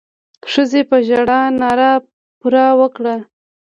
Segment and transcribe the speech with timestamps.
[0.51, 1.91] ښځې په ژړا ناره
[2.41, 3.15] پر وکړه.